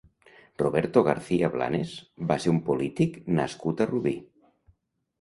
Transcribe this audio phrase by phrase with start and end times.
[0.61, 1.93] Roberto García Blanes
[2.33, 4.19] va ser un polític nascut a Rubí.